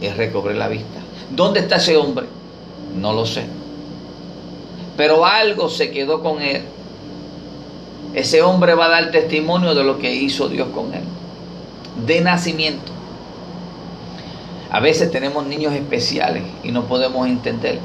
y 0.00 0.08
recobré 0.08 0.54
la 0.54 0.68
vista. 0.68 1.00
¿Dónde 1.30 1.60
está 1.60 1.76
ese 1.76 1.96
hombre? 1.96 2.26
No 2.96 3.12
lo 3.12 3.26
sé. 3.26 3.44
Pero 4.96 5.26
algo 5.26 5.68
se 5.68 5.90
quedó 5.90 6.22
con 6.22 6.40
él. 6.40 6.62
Ese 8.14 8.42
hombre 8.42 8.74
va 8.74 8.86
a 8.86 8.88
dar 8.88 9.10
testimonio 9.10 9.74
de 9.74 9.84
lo 9.84 9.98
que 9.98 10.14
hizo 10.14 10.48
Dios 10.48 10.68
con 10.74 10.94
él 10.94 11.02
de 12.04 12.20
nacimiento. 12.20 12.92
A 14.70 14.80
veces 14.80 15.10
tenemos 15.10 15.46
niños 15.46 15.72
especiales 15.74 16.42
y 16.62 16.72
no 16.72 16.86
podemos 16.86 17.26
entender 17.26 17.78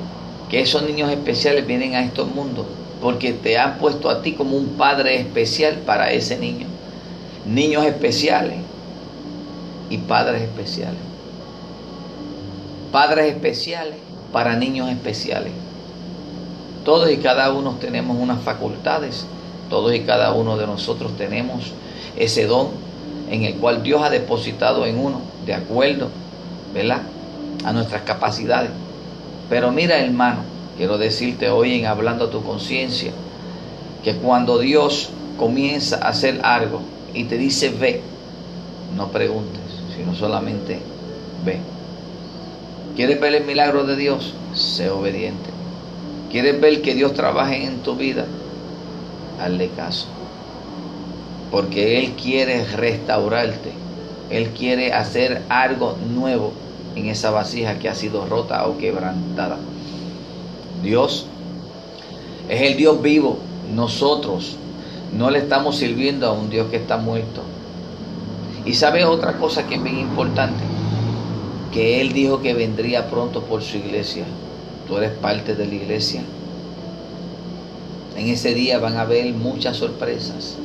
que 0.50 0.62
esos 0.62 0.84
niños 0.84 1.10
especiales 1.12 1.65
vienen 1.65 1.95
a 1.95 2.04
estos 2.04 2.34
mundos 2.34 2.65
porque 3.02 3.34
te 3.34 3.58
han 3.58 3.78
puesto 3.78 4.10
a 4.10 4.21
ti 4.21 4.34
como 4.34 4.58
un 4.58 4.78
padre 4.78 5.19
especial 5.19 5.78
para 5.86 6.12
ese 6.12 6.38
niño. 6.38 6.67
Niños 7.45 7.86
especiales 7.86 8.58
y 9.89 9.97
padres 10.00 10.41
especiales. 10.41 11.00
Padres 12.91 13.34
especiales 13.34 13.95
para 14.32 14.56
niños 14.56 14.89
especiales. 14.89 15.54
Todos 16.84 17.12
y 17.12 17.17
cada 17.17 17.52
uno 17.54 17.78
tenemos 17.80 18.17
unas 18.19 18.41
facultades, 18.41 19.26
todos 19.69 19.93
y 19.93 20.02
cada 20.02 20.34
uno 20.34 20.58
de 20.58 20.67
nosotros 20.67 21.15
tenemos 21.15 21.71
ese 22.17 22.45
don 22.45 22.69
en 23.32 23.46
el 23.46 23.56
cual 23.56 23.82
Dios 23.82 24.04
ha 24.04 24.10
depositado 24.10 24.86
en 24.86 25.00
uno, 25.00 25.22
de 25.46 25.54
acuerdo, 25.54 26.10
¿verdad? 26.74 27.02
A 27.63 27.72
nuestras 27.72 28.02
capacidades. 28.02 28.72
Pero 29.50 29.72
mira, 29.72 30.00
hermano, 30.00 30.41
quiero 30.78 30.98
decirte 30.98 31.50
hoy 31.50 31.80
en 31.80 31.86
hablando 31.86 32.26
a 32.26 32.30
tu 32.30 32.44
conciencia, 32.44 33.13
que 34.04 34.15
cuando 34.15 34.60
Dios 34.60 35.10
comienza 35.38 35.96
a 35.96 36.10
hacer 36.10 36.41
algo 36.44 36.82
y 37.13 37.24
te 37.24 37.38
dice 37.38 37.70
ve, 37.70 38.02
no 38.98 39.08
preguntes, 39.08 39.62
sino 39.96 40.13
solamente 40.13 40.80
ve. 41.46 41.60
¿Quieres 42.98 43.22
ver 43.22 43.34
el 43.36 43.46
milagro 43.46 43.86
de 43.86 43.96
Dios? 43.96 44.34
Sé 44.54 44.89
obediente. 44.89 45.50
¿Quieres 46.30 46.60
ver 46.60 46.82
que 46.82 46.96
Dios 46.96 47.13
trabaje 47.13 47.63
en 47.63 47.80
tu 47.80 47.96
vida? 47.96 48.26
Hazle 49.39 49.70
caso 49.70 50.08
porque 51.52 52.00
Él 52.00 52.14
quiere 52.14 52.66
restaurarte, 52.66 53.74
Él 54.30 54.50
quiere 54.52 54.94
hacer 54.94 55.44
algo 55.50 55.98
nuevo 56.14 56.54
en 56.96 57.08
esa 57.08 57.30
vasija 57.30 57.78
que 57.78 57.90
ha 57.90 57.96
sido 57.96 58.26
rota 58.26 58.66
o 58.68 58.78
quebrantada. 58.78 59.58
Dios 60.82 61.28
es 62.50 62.62
el 62.62 62.78
Dios 62.78 63.02
vivo, 63.02 63.38
nosotros 63.74 64.56
no 65.14 65.30
le 65.30 65.40
estamos 65.40 65.78
sirviendo 65.78 66.28
a 66.28 66.32
un 66.32 66.50
Dios 66.50 66.70
que 66.70 66.78
está 66.78 66.98
muerto. 66.98 67.42
Y 68.66 68.74
sabe 68.74 69.06
otra 69.06 69.38
cosa 69.38 69.68
que 69.68 69.76
es 69.76 69.84
bien 69.84 70.00
importante, 70.00 70.64
que 71.74 72.00
Él 72.02 72.14
dijo 72.14 72.42
que 72.42 72.54
vendría 72.54 73.10
pronto 73.10 73.44
por 73.44 73.62
su 73.62 73.78
iglesia. 73.78 74.26
Tú 74.88 74.98
eres 74.98 75.12
parte 75.12 75.56
de 75.56 75.66
la 75.66 75.76
iglesia. 75.76 76.22
En 78.16 78.28
ese 78.28 78.54
día 78.54 78.78
van 78.78 78.98
a 78.98 79.02
haber 79.02 79.34
muchas 79.34 79.78
sorpresas. 79.78 80.58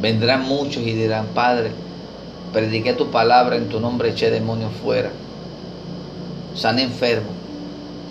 Vendrán 0.00 0.46
muchos 0.46 0.82
y 0.82 0.92
dirán, 0.92 1.26
Padre, 1.34 1.72
prediqué 2.52 2.92
tu 2.92 3.10
palabra, 3.10 3.56
en 3.56 3.68
tu 3.68 3.80
nombre 3.80 4.10
eché 4.10 4.30
demonios 4.30 4.72
fuera. 4.82 5.10
San 6.54 6.78
enfermo. 6.78 7.30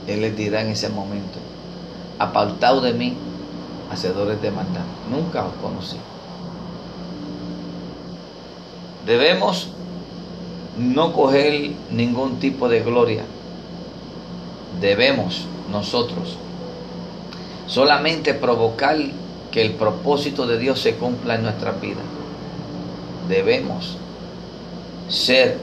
Él 0.08 0.22
les 0.22 0.36
dirá 0.38 0.62
en 0.62 0.70
ese 0.70 0.90
momento, 0.90 1.38
apartado 2.18 2.80
de 2.82 2.94
mí, 2.94 3.14
hacedores 3.92 4.42
de 4.42 4.52
maldad. 4.52 4.86
Nunca 5.12 5.46
os 5.46 5.54
conocí. 5.62 5.98
Debemos 9.06 9.70
no 10.78 11.12
coger 11.12 11.72
ningún 11.92 12.40
tipo 12.40 12.70
de 12.70 12.82
gloria 12.82 13.24
debemos 14.80 15.46
nosotros 15.72 16.38
solamente 17.68 18.34
provocar 18.34 18.98
que 19.58 19.64
el 19.64 19.72
propósito 19.72 20.46
de 20.46 20.60
Dios 20.60 20.80
se 20.80 20.98
cumpla 20.98 21.34
en 21.34 21.42
nuestra 21.42 21.72
vida. 21.72 22.02
Debemos 23.28 23.98
ser 25.10 25.58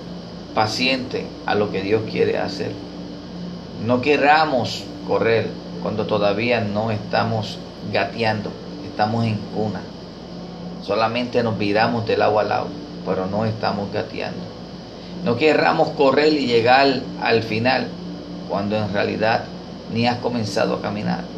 pacientes 0.52 1.22
a 1.46 1.54
lo 1.54 1.70
que 1.70 1.80
Dios 1.80 2.02
quiere 2.10 2.38
hacer. 2.38 2.72
No 3.86 4.00
querramos 4.00 4.82
correr 5.06 5.48
cuando 5.80 6.06
todavía 6.06 6.60
no 6.60 6.90
estamos 6.90 7.58
gateando, 7.92 8.50
estamos 8.84 9.26
en 9.26 9.36
cuna. 9.54 9.80
Solamente 10.82 11.44
nos 11.44 11.56
viramos 11.56 12.04
del 12.04 12.22
agua 12.22 12.42
al 12.42 12.48
lado, 12.48 12.66
pero 13.06 13.26
no 13.26 13.44
estamos 13.44 13.92
gateando. 13.92 14.42
No 15.24 15.36
querramos 15.36 15.90
correr 15.90 16.32
y 16.32 16.48
llegar 16.48 17.00
al 17.22 17.44
final 17.44 17.86
cuando 18.48 18.76
en 18.76 18.92
realidad 18.92 19.44
ni 19.92 20.08
has 20.08 20.18
comenzado 20.18 20.74
a 20.74 20.82
caminar. 20.82 21.33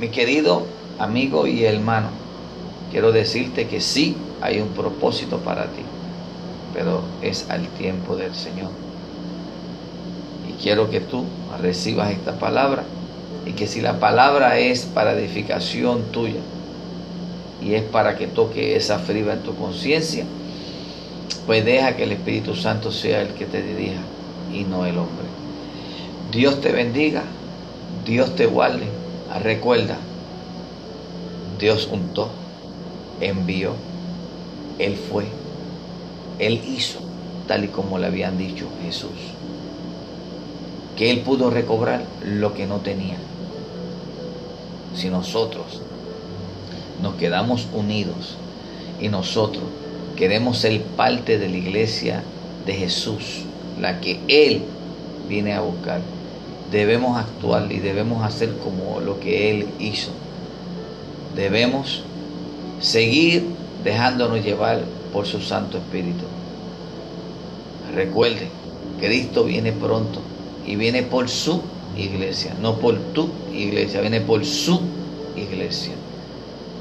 Mi 0.00 0.08
querido 0.08 0.62
amigo 0.98 1.46
y 1.46 1.64
hermano, 1.64 2.08
quiero 2.90 3.12
decirte 3.12 3.66
que 3.66 3.82
sí 3.82 4.16
hay 4.40 4.58
un 4.58 4.68
propósito 4.68 5.40
para 5.40 5.64
ti, 5.64 5.82
pero 6.72 7.02
es 7.20 7.50
al 7.50 7.68
tiempo 7.68 8.16
del 8.16 8.34
Señor. 8.34 8.70
Y 10.48 10.62
quiero 10.62 10.88
que 10.88 11.00
tú 11.00 11.26
recibas 11.60 12.12
esta 12.12 12.38
palabra 12.38 12.84
y 13.44 13.52
que 13.52 13.66
si 13.66 13.82
la 13.82 14.00
palabra 14.00 14.58
es 14.58 14.86
para 14.86 15.12
edificación 15.12 16.04
tuya 16.12 16.40
y 17.60 17.74
es 17.74 17.82
para 17.82 18.16
que 18.16 18.26
toque 18.26 18.76
esa 18.76 19.00
fibra 19.00 19.34
en 19.34 19.42
tu 19.42 19.54
conciencia, 19.54 20.24
pues 21.44 21.62
deja 21.62 21.94
que 21.96 22.04
el 22.04 22.12
Espíritu 22.12 22.56
Santo 22.56 22.90
sea 22.90 23.20
el 23.20 23.34
que 23.34 23.44
te 23.44 23.62
dirija 23.62 24.00
y 24.50 24.64
no 24.64 24.86
el 24.86 24.96
hombre. 24.96 25.26
Dios 26.32 26.62
te 26.62 26.72
bendiga, 26.72 27.22
Dios 28.06 28.34
te 28.34 28.46
guarde. 28.46 28.89
Recuerda, 29.38 29.96
Dios 31.58 31.88
untó, 31.90 32.30
envió, 33.20 33.74
Él 34.78 34.96
fue, 34.96 35.24
Él 36.38 36.60
hizo, 36.66 36.98
tal 37.46 37.64
y 37.64 37.68
como 37.68 37.98
le 37.98 38.06
habían 38.06 38.36
dicho 38.36 38.66
Jesús. 38.82 39.10
Que 40.96 41.10
Él 41.10 41.20
pudo 41.20 41.48
recobrar 41.48 42.02
lo 42.24 42.54
que 42.54 42.66
no 42.66 42.78
tenía. 42.78 43.16
Si 44.96 45.08
nosotros 45.08 45.80
nos 47.00 47.14
quedamos 47.14 47.68
unidos 47.72 48.36
y 49.00 49.08
nosotros 49.08 49.64
queremos 50.16 50.58
ser 50.58 50.82
parte 50.82 51.38
de 51.38 51.48
la 51.48 51.56
iglesia 51.56 52.24
de 52.66 52.74
Jesús, 52.74 53.44
la 53.80 54.00
que 54.00 54.20
Él 54.28 54.62
viene 55.28 55.54
a 55.54 55.60
buscar, 55.60 56.00
debemos 56.70 57.18
actuar 57.18 57.70
y 57.70 57.78
debemos 57.78 58.24
hacer 58.24 58.56
como 58.58 59.00
lo 59.00 59.18
que 59.20 59.50
Él 59.50 59.68
hizo. 59.78 60.10
Debemos 61.34 62.02
seguir 62.80 63.44
dejándonos 63.84 64.44
llevar 64.44 64.82
por 65.12 65.26
su 65.26 65.40
Santo 65.40 65.78
Espíritu. 65.78 66.24
Recuerde, 67.94 68.48
Cristo 69.00 69.44
viene 69.44 69.72
pronto 69.72 70.20
y 70.66 70.76
viene 70.76 71.02
por 71.02 71.28
su 71.28 71.62
iglesia, 71.96 72.54
no 72.60 72.76
por 72.76 72.96
tu 73.12 73.28
iglesia, 73.52 74.00
viene 74.00 74.20
por 74.20 74.44
su 74.44 74.80
iglesia, 75.36 75.94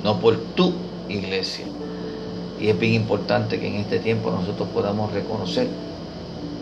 no 0.03 0.19
por 0.19 0.37
tu 0.37 0.73
iglesia. 1.07 1.65
Y 2.61 2.67
es 2.67 2.77
bien 2.77 2.93
importante 2.93 3.59
que 3.59 3.67
en 3.67 3.75
este 3.75 3.99
tiempo 3.99 4.31
nosotros 4.31 4.67
podamos 4.69 5.11
reconocer 5.13 5.67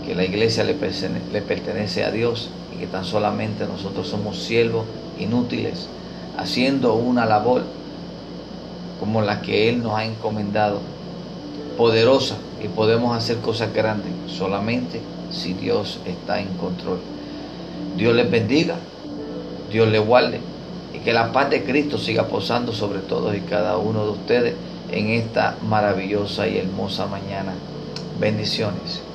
que 0.08 0.16
la 0.16 0.24
iglesia 0.24 0.64
le 0.64 0.74
pertenece, 0.74 2.06
a 2.06 2.12
Dios 2.12 2.50
y 2.74 2.80
que 2.80 2.88
tan 2.88 3.04
solamente 3.04 3.66
nosotros 3.68 4.08
somos 4.08 4.42
siervos 4.42 4.86
inútiles, 5.20 5.90
haciendo 6.38 6.94
una 6.94 7.26
labor 7.26 7.64
como 9.02 9.22
la 9.22 9.42
que 9.42 9.68
Él 9.68 9.84
nos 9.84 9.98
ha 9.98 10.06
encomendado, 10.06 10.80
poderosa, 11.78 12.38
y 12.64 12.70
podemos 12.70 13.16
hacer 13.16 13.38
cosas 13.40 13.74
grandes 13.74 14.12
solamente 14.28 15.02
si 15.30 15.54
Dios 15.54 16.00
está 16.06 16.40
en 16.40 16.48
control. 16.54 17.00
Dios 17.98 18.16
les 18.16 18.32
bendiga, 18.32 18.76
Dios 19.70 19.90
les 19.90 20.04
guarde 20.04 20.40
y 20.94 21.00
que 21.00 21.12
la 21.12 21.34
paz 21.34 21.50
de 21.50 21.64
Cristo 21.66 21.98
siga 21.98 22.28
posando 22.28 22.72
sobre 22.72 23.00
todos 23.00 23.36
y 23.36 23.42
cada 23.42 23.78
uno 23.78 24.06
de 24.06 24.12
ustedes 24.12 24.56
en 24.90 25.10
esta 25.10 25.58
maravillosa 25.68 26.48
y 26.48 26.58
hermosa 26.58 27.08
mañana. 27.08 27.54
Bendiciones. 28.20 29.07